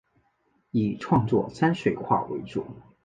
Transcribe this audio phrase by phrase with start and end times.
[0.71, 2.65] 以创作山水画为主。